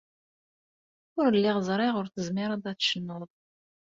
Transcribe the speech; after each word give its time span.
Ur 1.19 1.27
lliɣ 1.37 1.57
ẓriɣ 1.67 1.93
ur 1.99 2.07
tezmireḍ 2.07 2.63
ad 2.71 2.77
tecnuḍ. 2.79 3.21